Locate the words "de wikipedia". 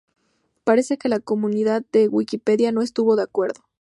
1.91-2.71